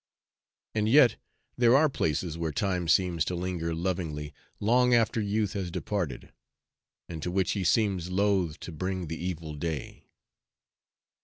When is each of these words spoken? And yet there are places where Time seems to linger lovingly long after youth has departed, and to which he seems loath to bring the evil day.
And 0.73 0.89
yet 0.89 1.17
there 1.59 1.77
are 1.77 1.87
places 1.87 2.35
where 2.35 2.51
Time 2.51 2.87
seems 2.87 3.23
to 3.25 3.35
linger 3.35 3.71
lovingly 3.75 4.33
long 4.59 4.95
after 4.95 5.21
youth 5.21 5.53
has 5.53 5.69
departed, 5.69 6.33
and 7.07 7.21
to 7.21 7.29
which 7.29 7.51
he 7.51 7.63
seems 7.63 8.09
loath 8.09 8.59
to 8.61 8.71
bring 8.71 9.09
the 9.09 9.23
evil 9.23 9.53
day. 9.53 10.07